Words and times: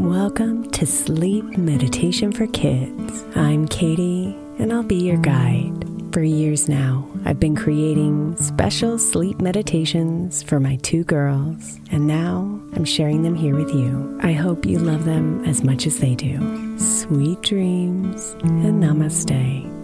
Welcome 0.00 0.70
to 0.70 0.86
Sleep 0.86 1.44
Meditation 1.58 2.32
for 2.32 2.46
Kids. 2.46 3.22
I'm 3.36 3.68
Katie, 3.68 4.34
and 4.58 4.72
I'll 4.72 4.82
be 4.82 4.96
your 4.96 5.18
guide. 5.18 5.84
For 6.14 6.22
years 6.22 6.70
now, 6.70 7.06
I've 7.26 7.38
been 7.38 7.54
creating 7.54 8.34
special 8.38 8.98
sleep 8.98 9.42
meditations 9.42 10.42
for 10.42 10.58
my 10.58 10.76
two 10.76 11.04
girls, 11.04 11.78
and 11.92 12.06
now 12.06 12.60
I'm 12.72 12.86
sharing 12.86 13.24
them 13.24 13.34
here 13.34 13.54
with 13.54 13.74
you. 13.74 14.18
I 14.22 14.32
hope 14.32 14.64
you 14.64 14.78
love 14.78 15.04
them 15.04 15.44
as 15.44 15.62
much 15.62 15.86
as 15.86 15.98
they 15.98 16.14
do. 16.14 16.78
Sweet 16.78 17.42
dreams 17.42 18.34
and 18.42 18.82
namaste. 18.82 19.79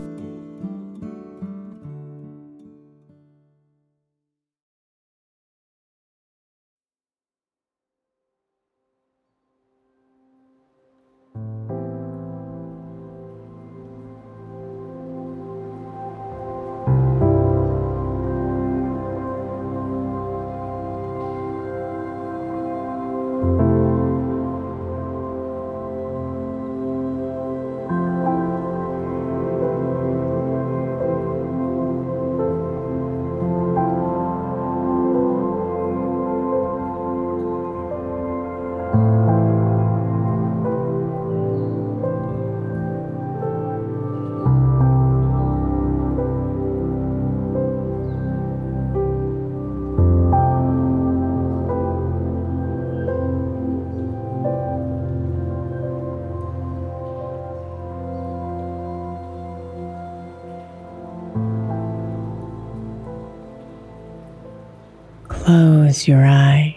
Close 65.46 66.08
your 66.08 66.26
eyes 66.26 66.74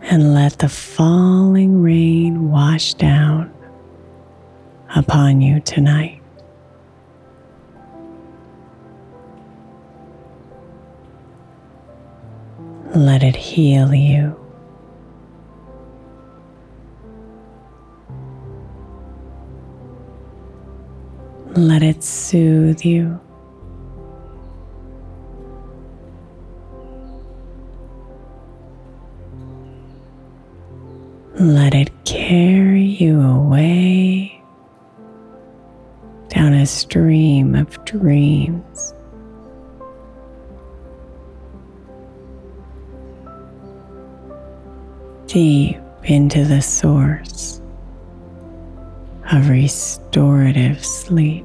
and 0.00 0.32
let 0.32 0.58
the 0.60 0.70
falling 0.70 1.82
rain 1.82 2.50
wash 2.50 2.94
down 2.94 3.52
upon 4.94 5.42
you 5.42 5.60
tonight. 5.60 6.22
Let 12.94 13.22
it 13.22 13.36
heal 13.36 13.94
you. 13.94 14.34
Let 21.54 21.82
it 21.82 22.02
soothe 22.02 22.82
you. 22.82 23.20
Let 31.38 31.74
it 31.74 31.90
carry 32.06 32.82
you 32.82 33.20
away 33.20 34.42
down 36.28 36.54
a 36.54 36.64
stream 36.64 37.54
of 37.54 37.84
dreams. 37.84 38.94
Deep 45.26 45.76
into 46.04 46.42
the 46.46 46.62
source 46.62 47.60
of 49.30 49.50
restorative 49.50 50.82
sleep. 50.82 51.44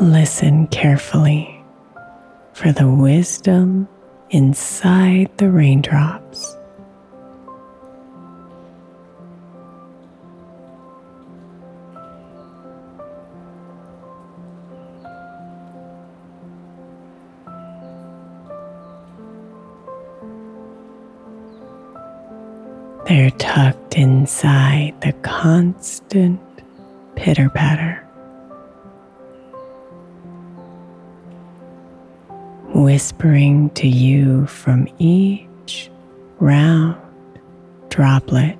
Listen 0.00 0.66
carefully 0.68 1.62
for 2.54 2.72
the 2.72 2.88
wisdom 2.88 3.86
inside 4.30 5.30
the 5.36 5.50
raindrops. 5.50 6.56
They're 23.06 23.30
tucked 23.32 23.98
inside 23.98 24.94
the 25.02 25.12
constant 25.20 26.40
pitter 27.16 27.50
patter. 27.50 27.89
Whispering 32.80 33.68
to 33.70 33.86
you 33.86 34.46
from 34.46 34.88
each 34.98 35.90
round 36.38 36.96
droplet. 37.90 38.59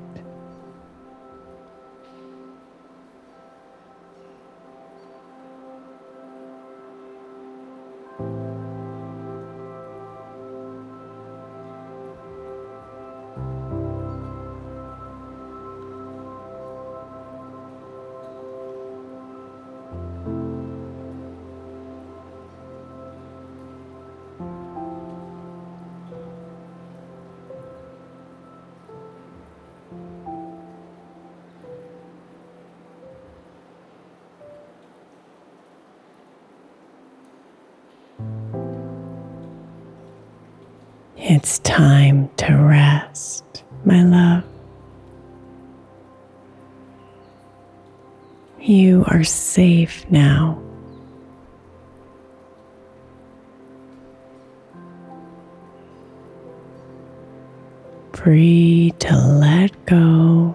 Free 58.23 58.93
to 58.99 59.17
let 59.17 59.87
go. 59.87 60.55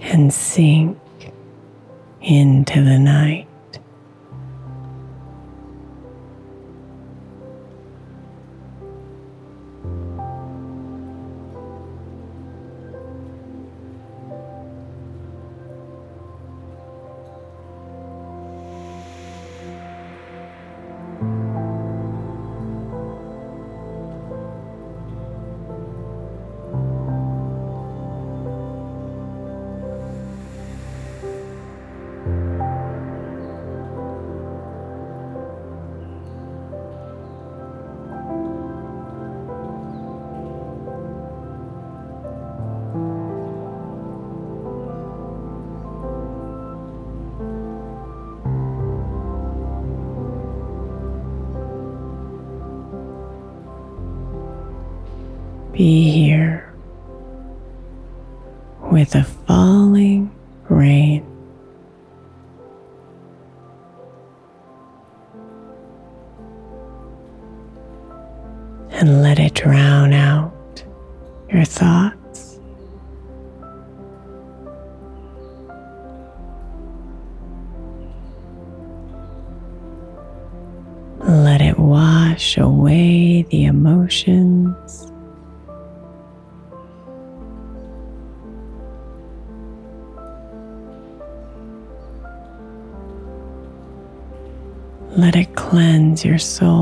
and 0.00 0.34
sink 0.34 0.98
into 2.20 2.82
the 2.82 2.98
night. 2.98 3.46
With 59.02 59.10
the 59.10 59.24
falling 59.24 60.30
rain. 60.68 61.31
Cleanse 96.42 96.81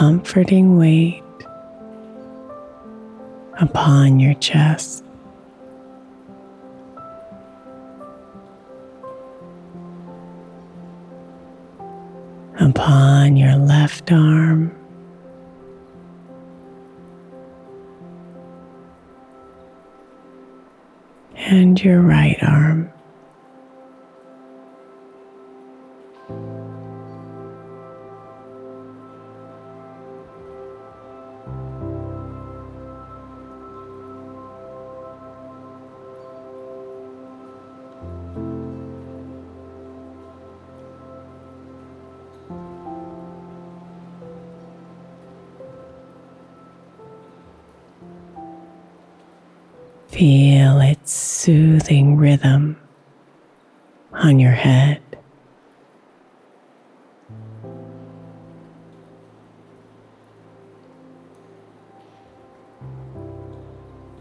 comforting 0.00 0.78
weight 0.78 1.22
upon 3.60 4.18
your 4.18 4.32
chest. 4.32 5.04
Upon 12.58 13.36
your 13.36 13.56
left 13.56 14.10
arm. 14.10 14.74
And 21.34 21.78
your 21.84 22.00
right 22.00 22.38
arm. 22.40 22.90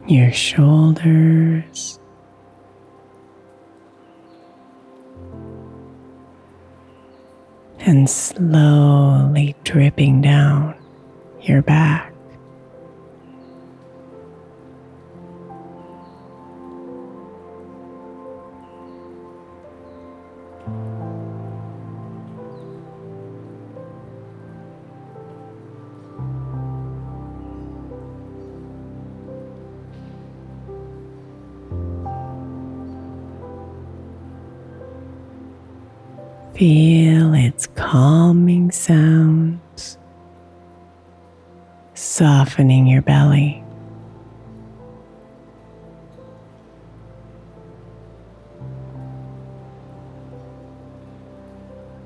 Your 0.09 0.31
shoulders. 0.31 1.99
And 7.81 8.09
slowly 8.09 9.55
dripping 9.63 10.21
down 10.21 10.73
your 11.41 11.61
back. 11.61 12.08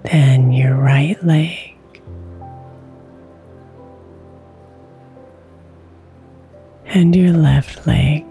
Then 0.03 0.51
your 0.51 0.75
right 0.75 1.21
leg. 1.23 1.75
And 6.85 7.15
your 7.15 7.31
left 7.31 7.87
leg. 7.87 8.25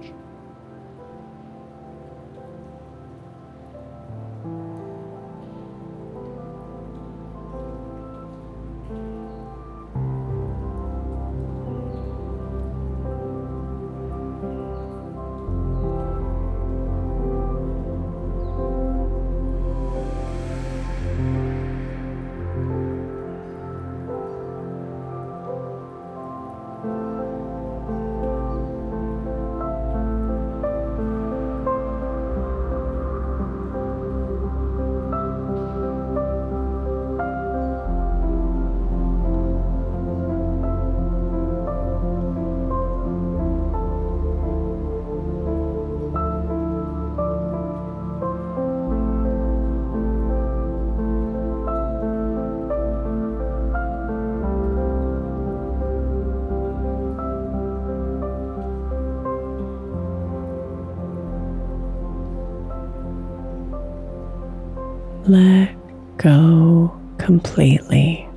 Go 66.22 66.96
completely 67.18 68.28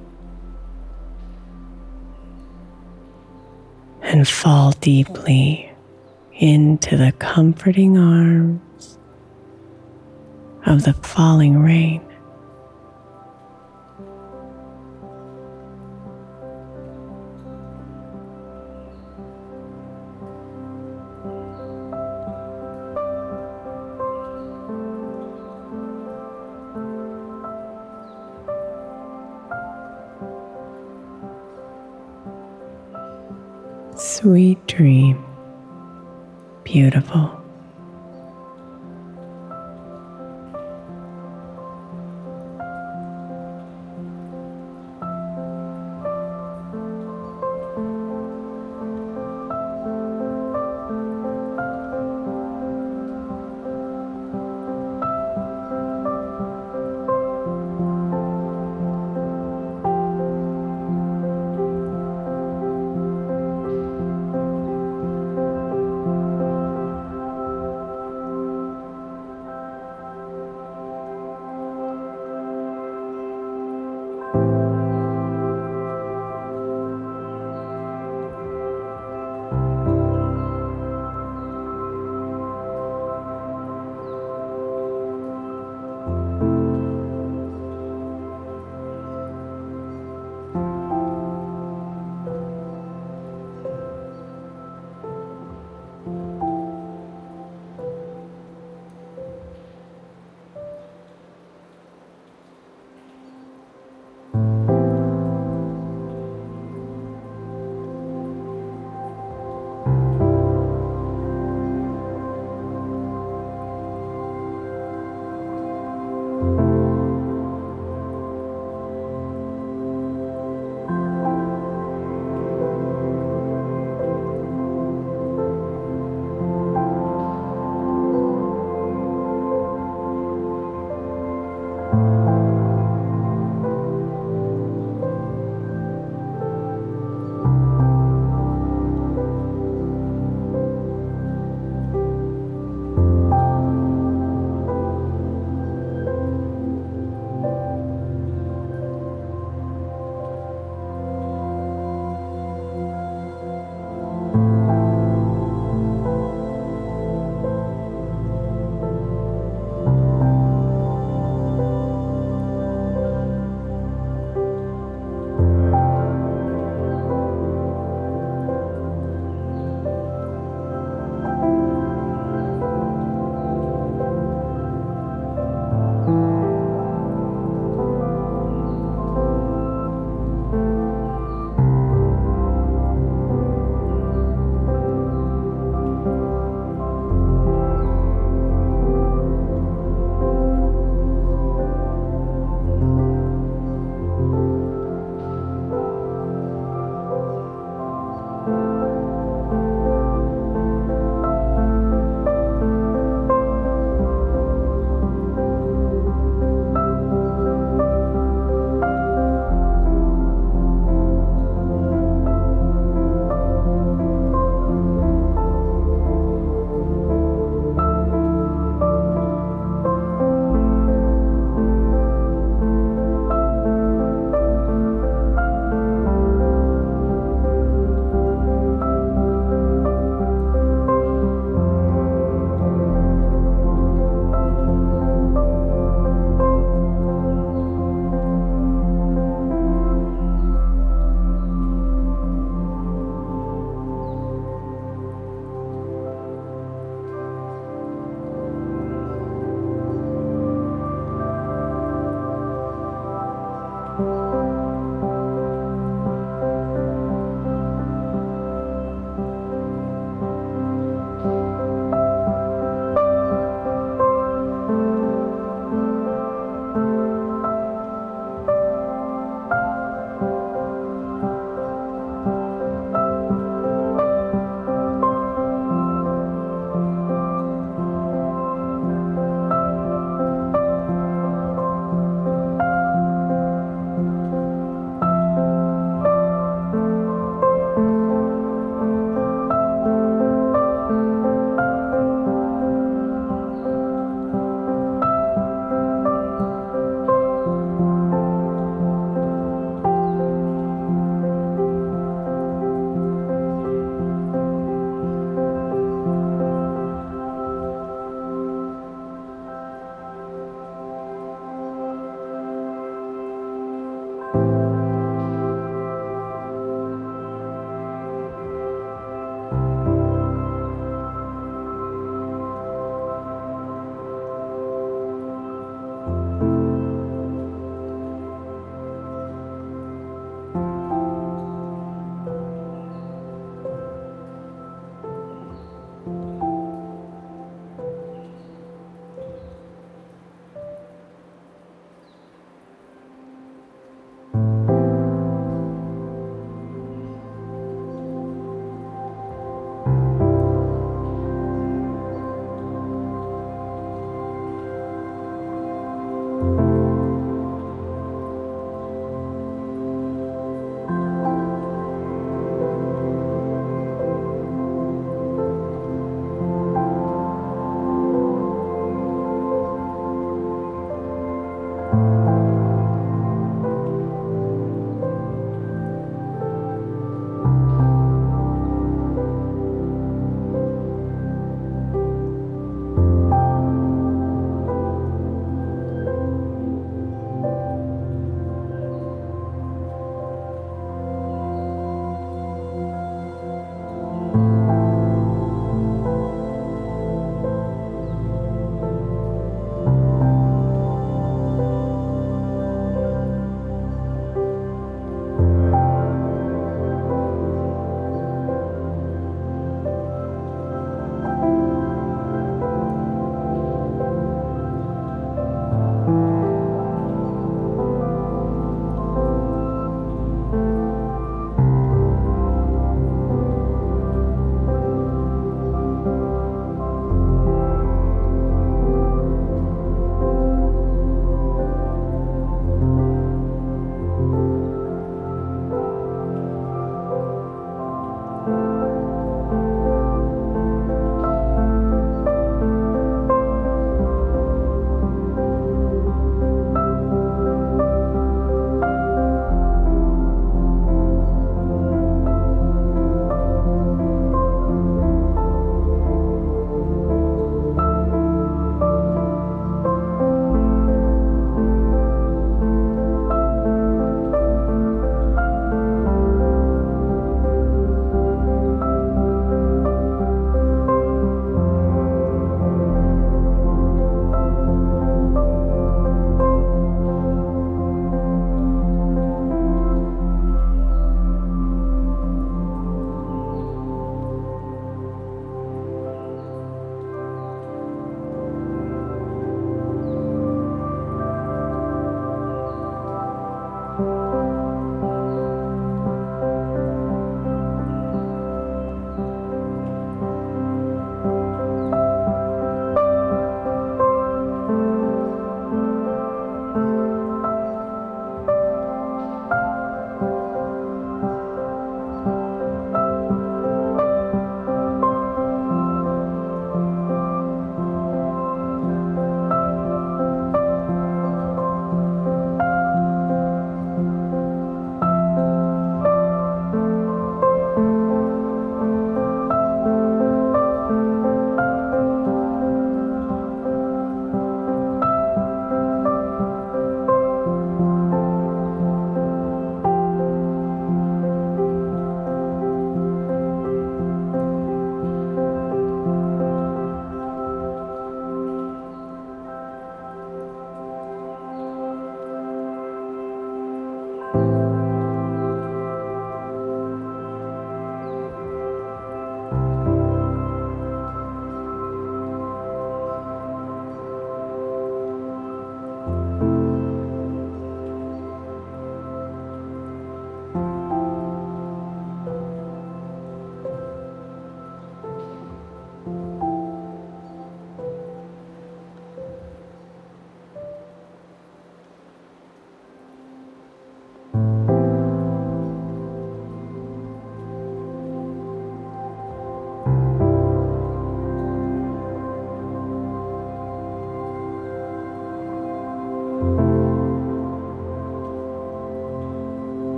and 4.01 4.27
fall 4.27 4.72
deeply 4.82 5.72
into 6.34 6.98
the 6.98 7.12
comforting 7.13 7.98
arms 7.98 8.98
of 10.65 10.84
the 10.84 10.94
falling 10.94 11.60
rain. 11.60 12.05
Beautiful. 36.65 37.35